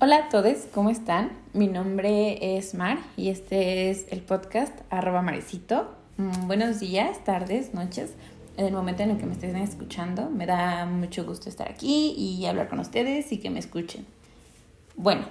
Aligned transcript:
Hola 0.00 0.16
a 0.16 0.28
todos, 0.28 0.66
¿cómo 0.74 0.90
están? 0.90 1.30
Mi 1.52 1.68
nombre 1.68 2.56
es 2.56 2.74
Mar 2.74 2.98
y 3.16 3.28
este 3.28 3.90
es 3.90 4.06
el 4.10 4.22
podcast 4.22 4.76
arroba 4.90 5.22
marecito. 5.22 5.94
Mm, 6.16 6.48
buenos 6.48 6.80
días, 6.80 7.22
tardes, 7.22 7.74
noches, 7.74 8.14
en 8.56 8.66
el 8.66 8.72
momento 8.72 9.04
en 9.04 9.10
el 9.10 9.18
que 9.18 9.26
me 9.26 9.34
estén 9.34 9.54
escuchando. 9.54 10.30
Me 10.30 10.46
da 10.46 10.84
mucho 10.86 11.24
gusto 11.24 11.48
estar 11.48 11.70
aquí 11.70 12.12
y 12.18 12.44
hablar 12.46 12.68
con 12.68 12.80
ustedes 12.80 13.30
y 13.30 13.38
que 13.38 13.50
me 13.50 13.60
escuchen. 13.60 14.17
Bueno, 15.00 15.26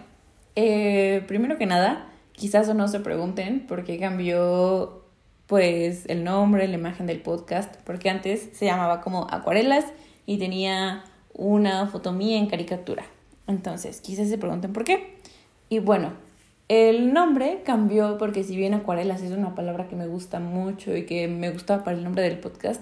eh, 0.55 1.25
primero 1.27 1.57
que 1.57 1.65
nada, 1.65 2.09
quizás 2.31 2.69
o 2.69 2.73
no 2.73 2.87
se 2.87 3.01
pregunten 3.01 3.67
por 3.67 3.83
qué 3.83 3.99
cambió 3.99 5.03
pues 5.45 6.05
el 6.07 6.23
nombre, 6.23 6.69
la 6.69 6.75
imagen 6.75 7.05
del 7.05 7.21
podcast, 7.21 7.75
porque 7.83 8.09
antes 8.09 8.47
se 8.53 8.63
llamaba 8.63 9.01
como 9.01 9.27
Acuarelas 9.29 9.83
y 10.25 10.37
tenía 10.37 11.03
una 11.33 11.85
foto 11.87 12.13
mía 12.13 12.37
en 12.37 12.47
caricatura. 12.47 13.03
Entonces, 13.45 13.99
quizás 13.99 14.29
se 14.29 14.37
pregunten 14.37 14.71
por 14.71 14.85
qué. 14.85 15.17
Y 15.67 15.79
bueno, 15.79 16.13
el 16.69 17.11
nombre 17.13 17.61
cambió 17.65 18.17
porque 18.17 18.45
si 18.45 18.55
bien 18.55 18.73
acuarelas 18.73 19.21
es 19.21 19.33
una 19.33 19.53
palabra 19.53 19.89
que 19.89 19.97
me 19.97 20.07
gusta 20.07 20.39
mucho 20.39 20.95
y 20.95 21.05
que 21.05 21.27
me 21.27 21.51
gustaba 21.51 21.83
para 21.83 21.97
el 21.97 22.05
nombre 22.05 22.23
del 22.23 22.39
podcast, 22.39 22.81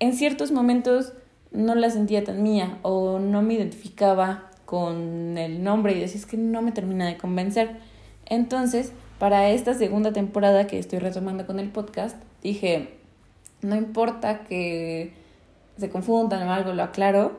en 0.00 0.12
ciertos 0.12 0.52
momentos 0.52 1.14
no 1.50 1.74
la 1.74 1.88
sentía 1.88 2.24
tan 2.24 2.42
mía 2.42 2.78
o 2.82 3.18
no 3.18 3.40
me 3.40 3.54
identificaba 3.54 4.51
con 4.72 5.36
el 5.36 5.62
nombre 5.62 5.92
y 5.92 6.00
decía 6.00 6.18
es 6.18 6.24
que 6.24 6.38
no 6.38 6.62
me 6.62 6.72
termina 6.72 7.06
de 7.06 7.18
convencer. 7.18 7.76
Entonces, 8.24 8.90
para 9.18 9.50
esta 9.50 9.74
segunda 9.74 10.14
temporada 10.14 10.66
que 10.66 10.78
estoy 10.78 10.98
retomando 10.98 11.46
con 11.46 11.60
el 11.60 11.68
podcast, 11.68 12.16
dije, 12.42 12.94
no 13.60 13.76
importa 13.76 14.44
que 14.44 15.12
se 15.76 15.90
confundan 15.90 16.48
o 16.48 16.52
algo, 16.54 16.72
lo 16.72 16.84
aclaro, 16.84 17.38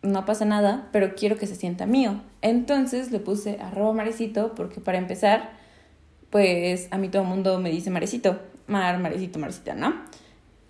no 0.00 0.24
pasa 0.24 0.46
nada, 0.46 0.88
pero 0.92 1.14
quiero 1.14 1.36
que 1.36 1.46
se 1.46 1.56
sienta 1.56 1.84
mío. 1.84 2.22
Entonces 2.40 3.12
le 3.12 3.20
puse 3.20 3.58
arroba 3.60 3.92
marecito 3.92 4.54
porque 4.54 4.80
para 4.80 4.96
empezar, 4.96 5.50
pues 6.30 6.88
a 6.90 6.96
mí 6.96 7.10
todo 7.10 7.20
el 7.20 7.28
mundo 7.28 7.60
me 7.60 7.68
dice 7.68 7.90
marecito, 7.90 8.40
mar, 8.66 8.98
marecito, 8.98 9.38
marecita, 9.38 9.74
¿no? 9.74 9.92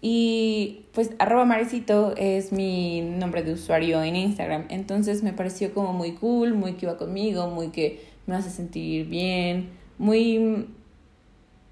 Y 0.03 0.87
pues 0.93 1.13
arroba 1.19 1.47
marecito 1.47 2.15
es 2.17 2.53
mi 2.53 3.01
nombre 3.01 3.43
de 3.43 3.55
usuario 3.55 4.03
en 4.03 4.17
Instagram. 4.17 4.67
Entonces 4.69 5.23
me 5.23 5.33
pareció 5.33 5.73
como 5.73 5.95
muy 5.95 6.13
cool, 6.13 6.53
muy 6.53 6.75
que 6.75 6.87
iba 6.87 6.99
conmigo, 6.99 7.47
muy 7.47 7.69
que 7.69 8.05
me 8.27 8.35
hace 8.35 8.51
sentir 8.51 9.07
bien, 9.07 9.71
muy, 9.97 10.67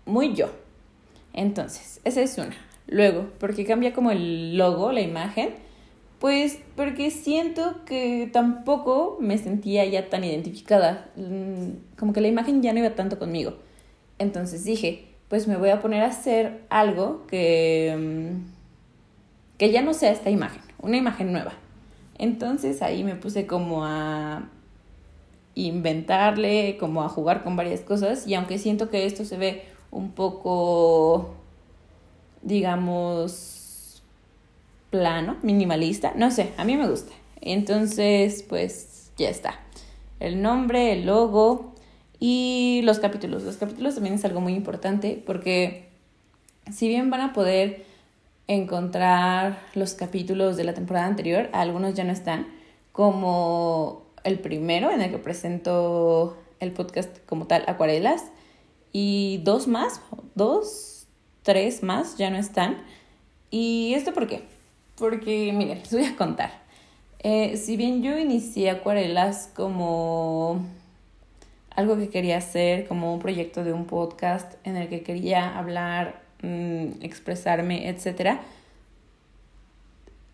muy 0.06 0.34
yo. 0.34 0.48
Entonces, 1.34 2.00
esa 2.05 2.22
es 2.22 2.39
una. 2.39 2.56
Luego, 2.87 3.27
porque 3.39 3.67
cambia 3.67 3.92
como 3.92 4.11
el 4.11 4.56
logo, 4.56 4.92
la 4.92 5.03
imagen 5.03 5.50
pues 6.20 6.59
porque 6.77 7.11
siento 7.11 7.83
que 7.87 8.28
tampoco 8.31 9.17
me 9.20 9.39
sentía 9.39 9.87
ya 9.87 10.11
tan 10.11 10.22
identificada, 10.22 11.11
mm, 11.17 11.97
como 11.98 12.12
que 12.12 12.20
la 12.20 12.28
imagen 12.28 12.62
ya 12.62 12.75
no 12.75 12.81
iba 12.81 12.91
tanto 12.91 13.19
conmigo. 13.19 13.55
Entonces 14.19 14.65
dije, 14.65 15.09
pues 15.31 15.47
me 15.47 15.56
voy 15.56 15.70
a 15.70 15.81
poner 15.81 16.03
a 16.03 16.09
hacer 16.09 16.64
algo 16.70 17.25
que, 17.28 17.97
mm, 17.97 19.59
que 19.59 19.70
ya 19.70 19.81
no 19.81 19.95
sea 19.95 20.11
esta 20.11 20.28
imagen, 20.28 20.61
una 20.83 20.97
imagen 20.97 21.33
nueva. 21.33 21.53
Entonces 22.19 22.83
ahí 22.83 23.05
me 23.05 23.14
puse 23.14 23.47
como 23.47 23.84
a 23.84 24.48
inventarle, 25.55 26.77
como 26.78 27.05
a 27.05 27.09
jugar 27.09 27.45
con 27.45 27.55
varias 27.55 27.81
cosas 27.83 28.27
y 28.27 28.34
aunque 28.34 28.59
siento 28.59 28.91
que 28.91 29.06
esto 29.06 29.25
se 29.25 29.37
ve 29.37 29.62
un 29.92 30.11
poco, 30.11 31.37
digamos, 32.42 34.03
plano, 34.91 35.37
minimalista, 35.43 36.12
no 36.16 36.32
sé, 36.32 36.53
a 36.56 36.65
mí 36.65 36.76
me 36.76 36.88
gusta. 36.88 37.12
Entonces, 37.41 38.43
pues 38.43 39.12
ya 39.16 39.28
está. 39.28 39.60
El 40.19 40.43
nombre, 40.43 40.93
el 40.93 41.06
logo 41.06 41.72
y 42.20 42.82
los 42.84 43.00
capítulos. 43.00 43.42
Los 43.42 43.56
capítulos 43.56 43.94
también 43.94 44.14
es 44.14 44.25
algo 44.25 44.41
muy 44.41 44.53
importante 44.53 45.20
porque 45.26 45.88
si 46.70 46.86
bien 46.86 47.10
van 47.10 47.22
a 47.22 47.32
poder 47.32 47.84
encontrar 48.47 49.58
los 49.75 49.94
capítulos 49.94 50.56
de 50.56 50.64
la 50.64 50.75
temporada 50.75 51.06
anterior, 51.06 51.48
algunos 51.53 51.94
ya 51.94 52.04
no 52.04 52.12
están, 52.12 52.47
como 52.92 54.06
el 54.22 54.38
primero 54.38 54.91
en 54.91 55.00
el 55.00 55.10
que 55.10 55.19
presento 55.19 56.36
el 56.58 56.72
podcast 56.72 57.16
como 57.26 57.47
tal, 57.47 57.64
Acuarelas, 57.66 58.25
y 58.92 59.41
dos 59.44 59.66
más, 59.66 60.02
dos, 60.34 61.06
tres 61.42 61.82
más 61.82 62.19
ya 62.19 62.28
no 62.28 62.37
están. 62.37 62.78
¿Y 63.50 63.94
esto 63.94 64.12
por 64.12 64.26
qué? 64.26 64.42
Porque, 64.97 65.52
miren, 65.52 65.78
les 65.78 65.92
voy 65.92 66.04
a 66.04 66.16
contar. 66.16 66.50
Eh, 67.20 67.56
si 67.56 67.76
bien 67.76 68.02
yo 68.02 68.19
inicié 68.19 68.70
acuarelas 68.70 69.50
como 69.54 70.66
algo 71.75 71.97
que 71.97 72.08
quería 72.08 72.38
hacer, 72.38 72.86
como 72.86 73.14
un 73.14 73.20
proyecto 73.20 73.64
de 73.64 73.72
un 73.72 73.86
podcast 73.86 74.54
en 74.64 74.76
el 74.76 74.88
que 74.88 75.03
quería 75.03 75.56
hablar, 75.58 76.22
mm, 76.42 77.03
expresarme, 77.03 77.88
etc. 77.88 78.41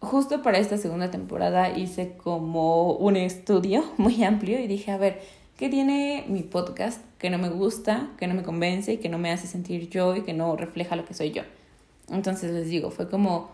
Justo 0.01 0.43
para 0.43 0.59
esta 0.59 0.79
segunda 0.79 1.11
temporada 1.11 1.77
hice 1.77 2.13
como 2.17 2.93
un 2.93 3.17
estudio 3.17 3.85
muy 3.97 4.23
amplio 4.25 4.61
y 4.61 4.67
dije, 4.67 4.91
a 4.91 4.99
ver, 4.99 5.21
¿qué 5.57 5.69
tiene 5.69 6.25
mi 6.29 6.43
podcast 6.43 7.01
que 7.19 7.31
no 7.31 7.39
me 7.39 7.49
gusta, 7.49 8.11
que 8.19 8.27
no 8.27 8.35
me 8.35 8.43
convence 8.43 8.95
y 8.95 8.97
que 8.99 9.09
no 9.09 9.19
me 9.19 9.31
hace 9.31 9.47
sentir 9.47 9.89
yo 9.91 10.17
y 10.17 10.23
que 10.23 10.33
no 10.33 10.57
refleja 10.57 10.97
lo 10.97 11.05
que 11.05 11.15
soy 11.15 11.33
yo? 11.33 11.43
Entonces 12.11 12.53
les 12.53 12.69
digo, 12.69 12.91
fue 12.91 13.09
como 13.09 13.51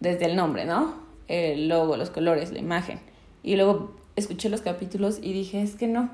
desde 0.00 0.26
el 0.26 0.36
nombre, 0.36 0.64
¿no? 0.64 0.94
El 1.28 1.68
logo, 1.68 1.96
los 1.96 2.10
colores, 2.10 2.52
la 2.52 2.58
imagen. 2.58 3.00
Y 3.42 3.56
luego 3.56 3.94
escuché 4.16 4.48
los 4.48 4.60
capítulos 4.60 5.18
y 5.22 5.32
dije, 5.32 5.62
es 5.62 5.74
que 5.74 5.88
no. 5.88 6.10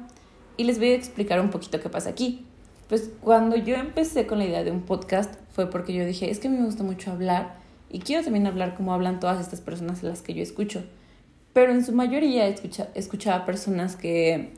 Y 0.61 0.65
les 0.65 0.79
voy 0.79 0.91
a 0.91 0.95
explicar 0.95 1.41
un 1.41 1.49
poquito 1.49 1.81
qué 1.81 1.89
pasa 1.89 2.11
aquí. 2.11 2.45
Pues 2.87 3.11
cuando 3.23 3.57
yo 3.57 3.77
empecé 3.77 4.27
con 4.27 4.37
la 4.37 4.45
idea 4.45 4.63
de 4.63 4.71
un 4.71 4.83
podcast 4.83 5.33
fue 5.55 5.71
porque 5.71 5.95
yo 5.95 6.05
dije, 6.05 6.31
es 6.31 6.39
que 6.39 6.51
me 6.51 6.63
gusta 6.63 6.83
mucho 6.83 7.13
hablar 7.13 7.55
y 7.89 8.01
quiero 8.01 8.23
también 8.23 8.47
hablar 8.47 8.75
como 8.75 8.93
hablan 8.93 9.21
todas 9.21 9.41
estas 9.41 9.63
personas 9.63 10.05
a 10.05 10.09
las 10.09 10.21
que 10.21 10.35
yo 10.35 10.43
escucho. 10.43 10.85
Pero 11.55 11.73
en 11.73 11.83
su 11.83 11.95
mayoría 11.95 12.47
escucha, 12.47 12.89
escuchaba 12.95 13.47
personas 13.47 13.97
que 13.97 14.53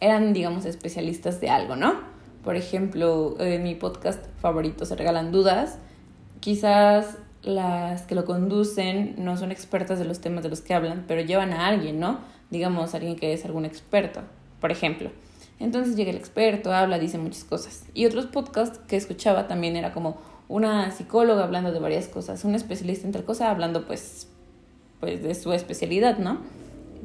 eran, 0.00 0.32
digamos, 0.32 0.64
especialistas 0.64 1.40
de 1.40 1.48
algo, 1.48 1.76
¿no? 1.76 2.00
Por 2.42 2.56
ejemplo, 2.56 3.36
en 3.38 3.62
mi 3.62 3.76
podcast 3.76 4.26
favorito 4.40 4.84
se 4.84 4.96
regalan 4.96 5.30
dudas. 5.30 5.78
Quizás 6.40 7.18
las 7.44 8.02
que 8.02 8.16
lo 8.16 8.24
conducen 8.24 9.14
no 9.16 9.36
son 9.36 9.52
expertas 9.52 10.00
de 10.00 10.06
los 10.06 10.20
temas 10.20 10.42
de 10.42 10.48
los 10.48 10.60
que 10.60 10.74
hablan, 10.74 11.04
pero 11.06 11.20
llevan 11.20 11.52
a 11.52 11.68
alguien, 11.68 12.00
¿no? 12.00 12.18
Digamos, 12.50 12.96
alguien 12.96 13.14
que 13.14 13.32
es 13.32 13.44
algún 13.44 13.64
experto, 13.64 14.22
por 14.60 14.72
ejemplo. 14.72 15.10
Entonces 15.60 15.96
llega 15.96 16.10
el 16.10 16.16
experto, 16.16 16.72
habla, 16.72 16.98
dice 16.98 17.18
muchas 17.18 17.44
cosas. 17.44 17.84
Y 17.94 18.06
otros 18.06 18.26
podcasts 18.26 18.78
que 18.86 18.96
escuchaba 18.96 19.48
también 19.48 19.76
era 19.76 19.92
como 19.92 20.18
una 20.48 20.90
psicóloga 20.90 21.44
hablando 21.44 21.72
de 21.72 21.78
varias 21.78 22.06
cosas, 22.08 22.44
un 22.44 22.54
especialista 22.54 23.06
en 23.06 23.12
tal 23.12 23.24
cosa 23.24 23.50
hablando 23.50 23.86
pues, 23.86 24.28
pues 25.00 25.22
de 25.22 25.34
su 25.34 25.52
especialidad, 25.52 26.18
¿no? 26.18 26.38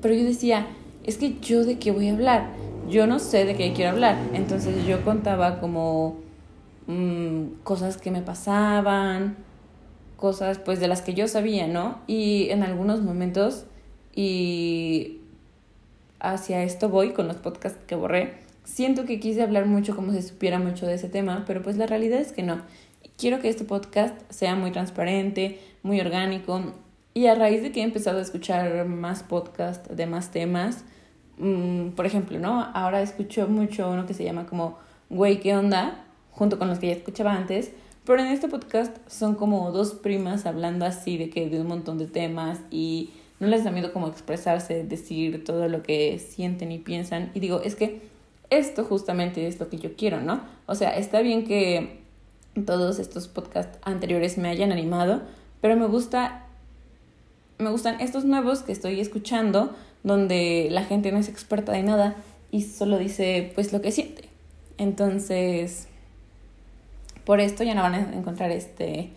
Pero 0.02 0.14
yo 0.14 0.24
decía, 0.24 0.68
es 1.04 1.18
que 1.18 1.40
yo 1.40 1.66
de 1.66 1.80
qué 1.80 1.92
voy 1.92 2.10
a 2.10 2.14
hablar, 2.14 2.50
yo 2.90 3.08
no 3.08 3.20
sé 3.20 3.46
de 3.46 3.56
qué 3.56 3.74
quiero 3.74 3.92
hablar. 3.92 4.18
Entonces 4.34 4.86
yo 4.86 5.04
contaba 5.04 5.60
como 5.60 6.20
mm, 6.88 7.62
cosas 7.64 7.98
que 7.98 8.12
me 8.12 8.22
pasaban, 8.22 9.36
cosas 10.16 10.60
pues 10.60 10.80
de 10.80 10.88
las 10.88 11.02
que 11.02 11.14
yo 11.14 11.28
sabía, 11.28 11.68
¿no? 11.68 12.00
Y 12.08 12.50
en 12.50 12.64
algunos 12.64 13.02
momentos, 13.02 13.66
y 14.16 15.20
hacia 16.24 16.64
esto 16.64 16.90
voy 16.90 17.12
con 17.12 17.28
los 17.28 17.38
podcasts 17.38 17.80
que 17.86 17.94
borré, 17.94 18.34
siento 18.64 19.06
que 19.06 19.20
quise 19.20 19.44
hablar 19.44 19.68
mucho 19.68 19.96
como 19.96 20.12
si 20.12 20.24
supiera 20.24 20.58
mucho 20.58 20.88
de 20.88 20.96
ese 20.96 21.10
tema, 21.10 21.44
pero 21.46 21.62
pues 21.62 21.78
la 21.78 21.86
realidad 21.86 22.20
es 22.20 22.32
que 22.32 22.42
no. 22.42 22.62
Quiero 23.18 23.40
que 23.40 23.50
este 23.50 23.66
podcast 23.66 24.20
sea 24.32 24.56
muy 24.56 24.72
transparente, 24.72 25.60
muy 25.84 26.02
orgánico, 26.02 26.74
y 27.14 27.28
a 27.28 27.36
raíz 27.36 27.62
de 27.62 27.72
que 27.72 27.82
he 27.82 27.84
empezado 27.84 28.18
a 28.18 28.24
escuchar 28.24 28.86
más 28.86 29.22
podcasts 29.22 29.96
de 29.96 30.08
más 30.08 30.32
temas, 30.32 30.84
mm, 31.38 31.90
por 31.90 32.08
ejemplo, 32.08 32.40
¿no? 32.40 32.72
Ahora 32.74 33.04
escucho 33.04 33.48
mucho 33.48 33.92
uno 33.92 34.08
que 34.08 34.16
se 34.16 34.24
llama 34.24 34.48
como 34.48 34.80
Güey, 35.12 35.40
¿qué 35.40 35.56
onda? 35.56 36.04
junto 36.34 36.60
con 36.60 36.68
los 36.68 36.80
que 36.80 36.88
ya 36.88 36.94
escuchaba 36.94 37.34
antes, 37.34 37.72
pero 38.06 38.20
en 38.20 38.28
este 38.28 38.48
podcast 38.48 38.98
son 39.08 39.36
como 39.36 39.72
dos 39.72 39.94
primas 39.94 40.46
hablando 40.46 40.86
así 40.86 41.18
de 41.18 41.30
que 41.30 41.50
de 41.50 41.62
un 41.62 41.68
montón 41.68 41.98
de 41.98 42.08
temas 42.08 42.60
y 42.70 43.12
no 43.44 43.50
les 43.50 43.64
da 43.64 43.72
miedo 43.72 43.94
como 43.94 44.08
expresarse, 44.08 44.84
decir 44.84 45.44
todo 45.44 45.68
lo 45.68 45.84
que 45.84 46.18
sienten 46.20 46.72
y 46.72 46.80
piensan. 46.80 47.32
Y 47.34 47.40
digo, 47.40 47.62
es 47.62 47.76
que 47.76 48.02
esto 48.50 48.84
justamente 48.84 49.48
es 49.48 49.60
lo 49.60 49.70
que 49.70 49.78
yo 49.78 49.96
quiero, 49.96 50.22
¿no? 50.22 50.42
O 50.66 50.76
sea, 50.76 50.98
está 50.98 51.22
bien 51.22 51.46
que 51.46 52.00
todos 52.66 53.00
estos 53.00 53.28
podcasts 53.28 53.78
anteriores 53.84 54.38
me 54.38 54.50
hayan 54.50 54.72
animado, 54.72 55.22
pero 55.62 55.76
me 55.76 55.88
gusta 55.88 56.48
me 57.60 57.70
gustan 57.70 58.02
estos 58.02 58.26
nuevos 58.26 58.64
que 58.64 58.72
estoy 58.72 59.00
escuchando 59.00 59.76
donde 60.04 60.68
la 60.72 60.84
gente 60.84 61.12
no 61.12 61.20
es 61.20 61.30
experta 61.30 61.72
de 61.72 61.84
nada 61.84 62.16
y 62.52 62.64
solo 62.64 62.98
dice 62.98 63.52
pues 63.56 63.72
lo 63.74 63.82
que 63.82 63.92
siente. 63.92 64.30
Entonces, 64.78 65.88
por 67.26 67.40
esto 67.40 67.64
ya 67.64 67.74
no 67.76 67.82
van 67.82 67.96
a 67.96 68.14
encontrar 68.14 68.52
este 68.52 69.12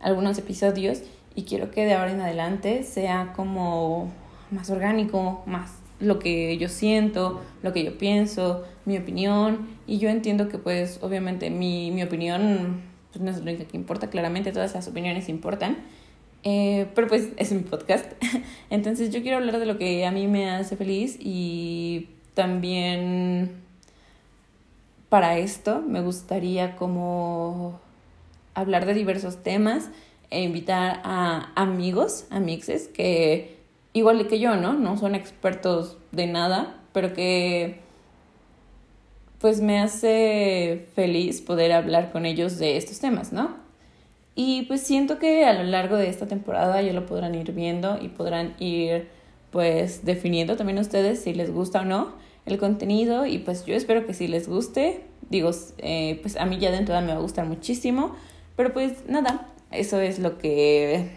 algunos 0.00 0.38
episodios 0.38 1.02
y 1.34 1.44
quiero 1.44 1.70
que 1.70 1.84
de 1.84 1.94
ahora 1.94 2.12
en 2.12 2.20
adelante 2.20 2.82
sea 2.82 3.32
como 3.34 4.12
más 4.50 4.70
orgánico, 4.70 5.42
más 5.46 5.72
lo 6.00 6.18
que 6.18 6.56
yo 6.58 6.68
siento, 6.68 7.40
lo 7.62 7.72
que 7.72 7.84
yo 7.84 7.98
pienso, 7.98 8.64
mi 8.84 8.96
opinión. 8.96 9.68
Y 9.86 9.98
yo 9.98 10.08
entiendo 10.08 10.48
que 10.48 10.58
pues 10.58 10.98
obviamente 11.02 11.50
mi, 11.50 11.90
mi 11.90 12.02
opinión 12.02 12.82
pues, 13.12 13.22
no 13.22 13.30
es 13.30 13.36
lo 13.36 13.42
único 13.42 13.66
que 13.66 13.76
importa, 13.76 14.08
claramente 14.08 14.52
todas 14.52 14.74
las 14.74 14.88
opiniones 14.88 15.28
importan, 15.28 15.78
eh, 16.42 16.86
pero 16.94 17.06
pues 17.08 17.28
es 17.36 17.52
mi 17.52 17.60
podcast, 17.60 18.06
entonces 18.70 19.10
yo 19.10 19.20
quiero 19.22 19.38
hablar 19.38 19.58
de 19.58 19.66
lo 19.66 19.78
que 19.78 20.06
a 20.06 20.10
mí 20.10 20.26
me 20.26 20.50
hace 20.50 20.76
feliz 20.76 21.16
y 21.18 22.08
también 22.34 23.52
para 25.08 25.38
esto 25.38 25.82
me 25.82 26.00
gustaría 26.00 26.76
como 26.76 27.80
hablar 28.54 28.86
de 28.86 28.94
diversos 28.94 29.42
temas 29.42 29.90
e 30.30 30.42
invitar 30.42 31.00
a 31.04 31.52
amigos, 31.54 32.26
amixes, 32.30 32.88
que 32.88 33.56
igual 33.92 34.26
que 34.28 34.38
yo, 34.38 34.56
¿no? 34.56 34.72
No 34.74 34.96
son 34.96 35.14
expertos 35.14 35.98
de 36.12 36.26
nada, 36.26 36.80
pero 36.92 37.12
que 37.12 37.80
pues 39.40 39.60
me 39.60 39.80
hace 39.80 40.86
feliz 40.94 41.40
poder 41.40 41.72
hablar 41.72 42.12
con 42.12 42.26
ellos 42.26 42.58
de 42.58 42.76
estos 42.76 43.00
temas, 43.00 43.32
¿no? 43.32 43.56
Y 44.34 44.62
pues 44.62 44.82
siento 44.82 45.18
que 45.18 45.44
a 45.44 45.54
lo 45.54 45.64
largo 45.64 45.96
de 45.96 46.08
esta 46.08 46.26
temporada 46.26 46.80
ya 46.82 46.92
lo 46.92 47.06
podrán 47.06 47.34
ir 47.34 47.52
viendo 47.52 47.98
y 48.00 48.08
podrán 48.08 48.54
ir 48.58 49.08
pues 49.50 50.04
definiendo 50.04 50.56
también 50.56 50.78
ustedes 50.78 51.22
si 51.22 51.34
les 51.34 51.52
gusta 51.52 51.80
o 51.80 51.84
no 51.84 52.12
el 52.46 52.58
contenido 52.58 53.26
y 53.26 53.38
pues 53.38 53.66
yo 53.66 53.74
espero 53.74 54.06
que 54.06 54.14
si 54.14 54.28
les 54.28 54.48
guste, 54.48 55.04
digo, 55.28 55.50
eh, 55.78 56.18
pues 56.22 56.36
a 56.36 56.46
mí 56.46 56.58
ya 56.58 56.70
de 56.70 56.78
entrada 56.78 57.00
me 57.00 57.08
va 57.08 57.18
a 57.18 57.22
gustar 57.22 57.46
muchísimo, 57.46 58.14
pero 58.56 58.72
pues 58.72 59.04
nada, 59.08 59.48
eso 59.70 60.00
es 60.00 60.18
lo 60.18 60.38
que 60.38 61.10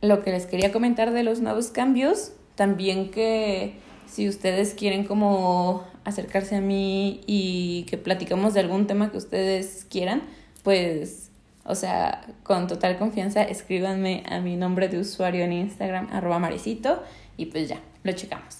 lo 0.00 0.22
que 0.22 0.32
les 0.32 0.46
quería 0.46 0.70
comentar 0.70 1.12
de 1.12 1.22
los 1.22 1.40
nuevos 1.40 1.68
cambios, 1.68 2.32
también 2.56 3.10
que 3.10 3.74
si 4.06 4.28
ustedes 4.28 4.74
quieren 4.74 5.04
como 5.04 5.82
acercarse 6.04 6.56
a 6.56 6.60
mí 6.60 7.22
y 7.26 7.84
que 7.88 7.96
platicamos 7.96 8.54
de 8.54 8.60
algún 8.60 8.86
tema 8.86 9.10
que 9.10 9.16
ustedes 9.16 9.86
quieran, 9.88 10.22
pues, 10.62 11.30
o 11.64 11.74
sea, 11.74 12.26
con 12.42 12.66
total 12.66 12.98
confianza 12.98 13.42
escríbanme 13.42 14.22
a 14.28 14.40
mi 14.40 14.56
nombre 14.56 14.88
de 14.88 14.98
usuario 14.98 15.42
en 15.44 15.54
Instagram, 15.54 16.08
arroba 16.12 16.38
marecito, 16.38 17.02
y 17.36 17.46
pues 17.46 17.68
ya, 17.68 17.80
lo 18.02 18.12
checamos. 18.12 18.58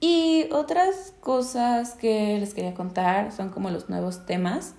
Y 0.00 0.46
otras 0.52 1.14
cosas 1.20 1.94
que 1.94 2.38
les 2.38 2.52
quería 2.52 2.74
contar 2.74 3.32
son 3.32 3.48
como 3.48 3.70
los 3.70 3.88
nuevos 3.88 4.26
temas. 4.26 4.74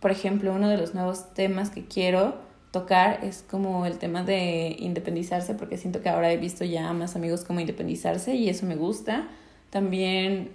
Por 0.00 0.10
ejemplo, 0.10 0.52
uno 0.52 0.68
de 0.68 0.76
los 0.76 0.94
nuevos 0.94 1.32
temas 1.34 1.70
que 1.70 1.86
quiero 1.86 2.34
tocar 2.70 3.24
es 3.24 3.44
como 3.48 3.86
el 3.86 3.98
tema 3.98 4.22
de 4.22 4.76
independizarse, 4.78 5.54
porque 5.54 5.78
siento 5.78 6.02
que 6.02 6.08
ahora 6.08 6.32
he 6.32 6.36
visto 6.36 6.64
ya 6.64 6.92
más 6.92 7.16
amigos 7.16 7.44
como 7.44 7.60
independizarse 7.60 8.34
y 8.34 8.48
eso 8.48 8.66
me 8.66 8.76
gusta. 8.76 9.28
También, 9.70 10.50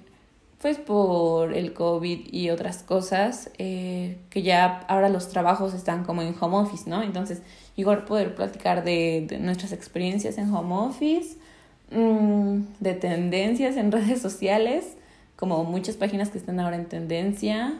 pues 0.62 0.78
por 0.78 1.54
el 1.54 1.74
COVID 1.74 2.32
y 2.32 2.50
otras 2.50 2.84
cosas, 2.84 3.50
eh, 3.58 4.18
que 4.30 4.44
ya 4.44 4.86
ahora 4.88 5.10
los 5.10 5.30
trabajos 5.30 5.74
están 5.74 6.04
como 6.04 6.22
en 6.22 6.36
home 6.40 6.58
office, 6.58 6.90
¿no? 6.90 7.02
Entonces, 7.02 7.42
igual 7.76 8.06
poder 8.06 8.36
platicar 8.36 8.84
de, 8.84 9.40
nuestras 9.42 9.72
experiencias 9.72 10.38
en 10.38 10.54
home 10.54 10.76
office 10.76 11.38
Mm, 11.92 12.62
de 12.80 12.94
tendencias 12.94 13.76
en 13.76 13.92
redes 13.92 14.22
sociales, 14.22 14.96
como 15.36 15.64
muchas 15.66 15.98
páginas 15.98 16.30
que 16.30 16.38
están 16.38 16.60
ahora 16.60 16.78
en 16.78 16.86
tendencia, 16.86 17.74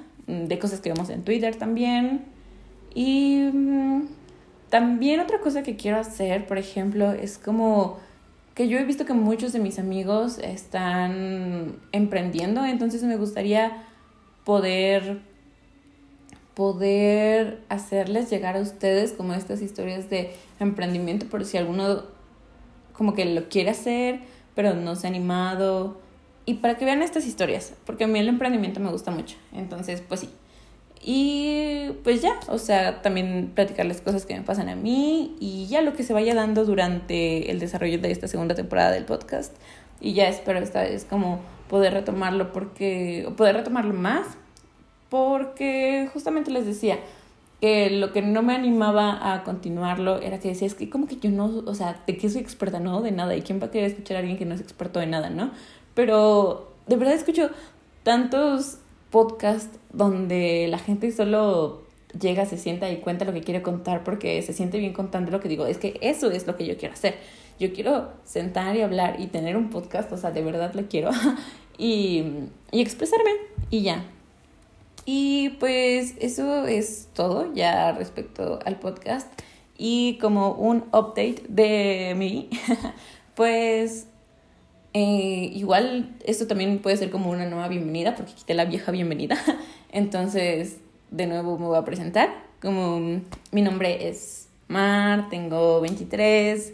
de 0.48 0.60
cosas 0.60 0.82
que 0.82 0.92
vemos 0.92 1.10
en 1.10 1.24
Twitter 1.24 1.56
también. 1.56 2.26
Y 2.94 3.50
mm, 3.54 4.08
también 4.70 5.20
otra 5.20 5.40
cosa 5.40 5.64
que 5.64 5.76
quiero 5.76 5.98
hacer, 5.98 6.48
por 6.48 6.58
ejemplo, 6.58 7.12
es 7.12 7.38
como 7.38 7.98
que 8.56 8.68
yo 8.68 8.78
he 8.78 8.84
visto 8.84 9.06
que 9.06 9.14
muchos 9.14 9.54
de 9.54 9.60
mis 9.60 9.80
amigos 9.80 10.38
están 10.40 11.78
emprendiendo, 11.92 12.66
entonces 12.66 13.04
me 13.04 13.16
gustaría 13.16 13.86
poder 14.44 15.22
poder 16.54 17.64
hacerles 17.70 18.30
llegar 18.30 18.58
a 18.58 18.60
ustedes 18.60 19.14
como 19.14 19.34
estas 19.34 19.62
historias 19.62 20.10
de 20.10 20.34
emprendimiento 20.60 21.26
por 21.28 21.46
si 21.46 21.58
alguno 21.58 22.04
como 22.94 23.14
que 23.14 23.26
lo 23.26 23.48
quiere 23.48 23.70
hacer, 23.70 24.20
pero 24.54 24.74
no 24.74 24.96
se 24.96 25.08
ha 25.08 25.10
animado. 25.10 26.01
Y 26.46 26.56
para 26.56 26.78
que 26.78 26.86
vean 26.86 27.02
estas 27.02 27.26
historias, 27.26 27.74
porque 27.86 28.06
a 28.06 28.08
mí 28.08 28.20
el 28.20 28.28
emprendimiento 28.28 28.80
me 28.80 28.90
gusta 28.90 29.12
mucho. 29.12 29.38
Entonces, 29.54 30.02
pues 30.02 30.22
sí. 30.22 30.30
Y 31.04 31.92
pues 32.04 32.22
ya, 32.22 32.40
o 32.48 32.58
sea, 32.58 33.02
también 33.02 33.52
platicarles 33.56 34.02
cosas 34.02 34.26
que 34.26 34.36
me 34.36 34.42
pasan 34.42 34.70
a 34.70 34.76
mí 34.76 35.36
y 35.40 35.66
ya 35.68 35.82
lo 35.82 35.94
que 35.94 36.04
se 36.04 36.14
vaya 36.14 36.36
dando 36.36 36.64
durante 36.64 37.50
el 37.50 37.60
desarrollo 37.60 38.00
de 38.00 38.12
esta 38.12 38.28
segunda 38.28 38.56
temporada 38.56 38.92
del 38.92 39.06
podcast. 39.06 39.56
Y 40.00 40.14
ya 40.14 40.28
espero 40.28 40.60
esta 40.60 40.82
vez 40.82 41.06
como 41.06 41.40
poder 41.70 41.94
retomarlo 41.94 42.52
porque, 42.52 43.26
o 43.28 43.36
poder 43.36 43.56
retomarlo 43.56 43.94
más, 43.94 44.28
porque 45.10 46.10
justamente 46.14 46.52
les 46.52 46.66
decía, 46.66 47.00
que 47.62 47.92
lo 47.92 48.12
que 48.12 48.24
no 48.24 48.42
me 48.42 48.56
animaba 48.56 49.34
a 49.34 49.44
continuarlo 49.44 50.20
era 50.20 50.40
que 50.40 50.50
decía, 50.50 50.66
es 50.66 50.74
que 50.74 50.90
como 50.90 51.08
que 51.08 51.18
yo 51.18 51.30
no, 51.30 51.46
o 51.46 51.76
sea, 51.76 52.02
¿de 52.08 52.18
qué 52.18 52.28
soy 52.28 52.42
experta? 52.42 52.80
No, 52.80 53.02
de 53.02 53.12
nada. 53.12 53.36
¿Y 53.36 53.44
quién 53.44 53.62
va 53.62 53.68
a 53.68 53.72
querer 53.72 53.92
escuchar 53.92 54.18
a 54.18 54.20
alguien 54.22 54.38
que 54.38 54.46
no 54.46 54.56
es 54.56 54.62
experto 54.62 55.00
de 55.00 55.06
nada, 55.06 55.30
no? 55.30 55.52
Pero 55.94 56.74
de 56.88 56.96
verdad 56.96 57.14
escucho 57.14 57.50
tantos 58.04 58.78
podcasts 59.10 59.78
donde 59.92 60.68
la 60.70 60.80
gente 60.80 61.12
solo 61.12 61.84
llega, 62.20 62.46
se 62.46 62.58
sienta 62.58 62.90
y 62.90 62.98
cuenta 62.98 63.26
lo 63.26 63.34
que 63.34 63.42
quiere 63.42 63.62
contar 63.62 64.04
porque 64.04 64.42
se 64.42 64.54
siente 64.54 64.78
bien 64.78 64.94
contando 64.94 65.32
lo 65.32 65.40
que 65.40 65.50
digo. 65.50 65.66
Es 65.66 65.78
que 65.78 65.98
eso 66.02 66.32
es 66.32 66.48
lo 66.48 66.56
que 66.56 66.66
yo 66.66 66.78
quiero 66.78 66.94
hacer. 66.94 67.16
Yo 67.60 67.74
quiero 67.74 68.10
sentar 68.24 68.76
y 68.76 68.82
hablar 68.82 69.20
y 69.20 69.28
tener 69.28 69.56
un 69.56 69.70
podcast, 69.70 70.12
o 70.12 70.18
sea, 70.18 70.32
de 70.32 70.44
verdad 70.44 70.74
lo 70.74 70.88
quiero. 70.88 71.12
y, 71.78 72.24
y 72.72 72.82
expresarme 72.82 73.32
y 73.70 73.84
ya. 73.84 74.06
Y 75.06 75.50
pues 75.60 76.16
eso 76.20 76.66
es 76.68 77.10
todo 77.14 77.54
ya 77.54 77.92
respecto 77.92 78.60
al 78.66 78.80
podcast. 78.80 79.28
Y 79.78 80.18
como 80.20 80.54
un 80.54 80.84
update 80.94 81.44
de 81.50 82.14
mí, 82.16 82.50
pues 83.36 84.08
eh, 84.94 85.52
igual 85.54 86.16
esto 86.26 86.48
también 86.48 86.80
puede 86.80 86.98
ser 86.98 87.12
como 87.12 87.30
una 87.30 87.46
nueva 87.46 87.68
bienvenida, 87.68 88.16
porque 88.16 88.34
quité 88.34 88.54
la 88.54 88.66
vieja 88.66 88.92
bienvenida. 88.92 89.38
Entonces, 89.92 90.78
de 91.10 91.28
nuevo 91.28 91.58
me 91.58 91.66
voy 91.66 91.78
a 91.78 91.86
presentar. 91.86 92.30
Como 92.62 93.22
mi 93.52 93.62
nombre 93.62 94.08
es 94.08 94.50
Mar, 94.68 95.30
tengo 95.30 95.82
23, 95.82 96.74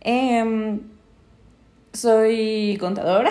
em, 0.00 0.80
soy 1.92 2.76
contadora, 2.80 3.30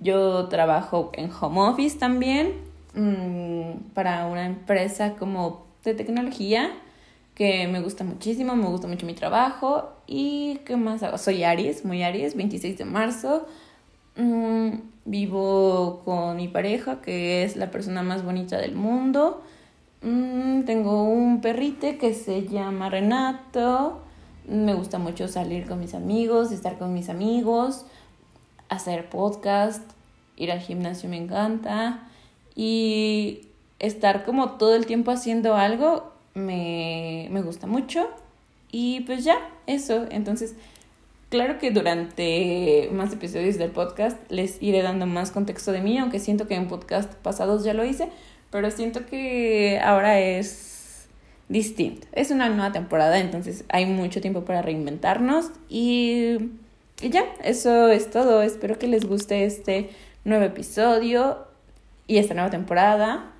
yo 0.00 0.48
trabajo 0.48 1.10
en 1.14 1.30
home 1.30 1.60
office 1.60 1.98
también 1.98 2.72
Mm, 2.94 3.92
para 3.94 4.26
una 4.26 4.44
empresa 4.44 5.14
como 5.14 5.66
de 5.82 5.94
tecnología 5.94 6.70
que 7.34 7.66
me 7.66 7.80
gusta 7.80 8.04
muchísimo, 8.04 8.54
me 8.56 8.66
gusta 8.66 8.86
mucho 8.88 9.06
mi 9.06 9.14
trabajo 9.14 9.92
y 10.06 10.60
¿qué 10.64 10.76
más 10.76 11.02
hago? 11.02 11.18
Soy 11.18 11.44
Aries, 11.44 11.84
muy 11.84 12.02
Aries, 12.02 12.36
26 12.36 12.78
de 12.78 12.84
marzo. 12.84 13.46
Mm, 14.16 14.72
vivo 15.06 16.02
con 16.04 16.36
mi 16.36 16.48
pareja, 16.48 17.00
que 17.00 17.44
es 17.44 17.56
la 17.56 17.70
persona 17.70 18.02
más 18.02 18.24
bonita 18.24 18.58
del 18.58 18.74
mundo. 18.74 19.42
Mm, 20.02 20.64
tengo 20.64 21.04
un 21.04 21.40
perrite 21.40 21.96
que 21.96 22.12
se 22.12 22.46
llama 22.46 22.90
Renato. 22.90 24.02
Me 24.46 24.74
gusta 24.74 24.98
mucho 24.98 25.28
salir 25.28 25.66
con 25.66 25.80
mis 25.80 25.94
amigos, 25.94 26.52
estar 26.52 26.76
con 26.78 26.92
mis 26.92 27.08
amigos, 27.08 27.86
hacer 28.68 29.08
podcast, 29.08 29.82
ir 30.36 30.50
al 30.50 30.60
gimnasio 30.60 31.08
me 31.08 31.16
encanta 31.16 32.08
y 32.54 33.48
estar 33.78 34.24
como 34.24 34.52
todo 34.52 34.74
el 34.74 34.86
tiempo 34.86 35.10
haciendo 35.10 35.54
algo 35.54 36.11
me, 36.34 37.28
me 37.30 37.42
gusta 37.42 37.66
mucho. 37.66 38.08
Y 38.70 39.00
pues 39.00 39.24
ya, 39.24 39.36
eso. 39.66 40.06
Entonces, 40.10 40.54
claro 41.28 41.58
que 41.58 41.70
durante 41.70 42.88
más 42.92 43.12
episodios 43.12 43.58
del 43.58 43.70
podcast 43.70 44.18
les 44.30 44.60
iré 44.62 44.82
dando 44.82 45.06
más 45.06 45.30
contexto 45.30 45.72
de 45.72 45.80
mí, 45.80 45.98
aunque 45.98 46.18
siento 46.18 46.46
que 46.46 46.54
en 46.54 46.68
podcast 46.68 47.12
pasados 47.16 47.64
ya 47.64 47.74
lo 47.74 47.84
hice, 47.84 48.08
pero 48.50 48.70
siento 48.70 49.06
que 49.06 49.80
ahora 49.82 50.20
es 50.20 51.06
distinto. 51.48 52.06
Es 52.12 52.30
una 52.30 52.48
nueva 52.48 52.72
temporada, 52.72 53.18
entonces 53.18 53.64
hay 53.68 53.86
mucho 53.86 54.20
tiempo 54.20 54.44
para 54.44 54.62
reinventarnos 54.62 55.50
y, 55.68 56.36
y 57.00 57.10
ya, 57.10 57.24
eso 57.44 57.88
es 57.88 58.10
todo. 58.10 58.42
Espero 58.42 58.78
que 58.78 58.88
les 58.88 59.04
guste 59.04 59.44
este 59.44 59.90
nuevo 60.24 60.44
episodio 60.44 61.38
y 62.06 62.18
esta 62.18 62.34
nueva 62.34 62.50
temporada. 62.50 63.31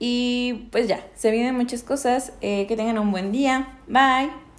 Y 0.00 0.68
pues 0.72 0.88
ya, 0.88 1.06
se 1.14 1.30
vienen 1.30 1.54
muchas 1.54 1.84
cosas. 1.84 2.32
Eh, 2.40 2.66
que 2.66 2.74
tengan 2.74 2.98
un 2.98 3.12
buen 3.12 3.30
día. 3.30 3.78
Bye. 3.86 4.49